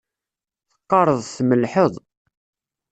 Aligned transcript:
Teqqareḍ 0.71 1.19
tmellḥeḍ 1.35 1.93